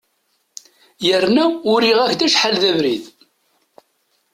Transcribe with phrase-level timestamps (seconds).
[1.05, 3.03] Yerna uriɣ-ak-d acḥal d abrid.